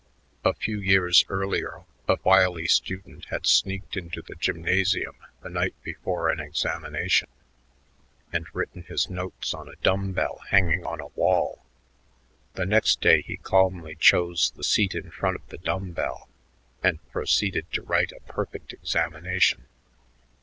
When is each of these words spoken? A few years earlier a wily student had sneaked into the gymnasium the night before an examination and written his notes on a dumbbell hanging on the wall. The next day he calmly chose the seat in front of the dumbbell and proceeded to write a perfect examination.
A 0.43 0.55
few 0.55 0.79
years 0.79 1.23
earlier 1.29 1.83
a 2.07 2.17
wily 2.23 2.65
student 2.65 3.25
had 3.25 3.45
sneaked 3.45 3.95
into 3.95 4.23
the 4.23 4.33
gymnasium 4.33 5.15
the 5.43 5.49
night 5.51 5.75
before 5.83 6.31
an 6.31 6.39
examination 6.39 7.29
and 8.33 8.47
written 8.51 8.81
his 8.81 9.11
notes 9.11 9.53
on 9.53 9.69
a 9.69 9.75
dumbbell 9.83 10.41
hanging 10.49 10.83
on 10.87 10.97
the 10.97 11.09
wall. 11.13 11.63
The 12.55 12.65
next 12.65 12.99
day 12.99 13.21
he 13.21 13.37
calmly 13.37 13.93
chose 13.93 14.49
the 14.49 14.63
seat 14.63 14.95
in 14.95 15.11
front 15.11 15.35
of 15.35 15.47
the 15.49 15.59
dumbbell 15.59 16.27
and 16.81 16.97
proceeded 17.11 17.71
to 17.73 17.83
write 17.83 18.11
a 18.11 18.21
perfect 18.21 18.73
examination. 18.73 19.67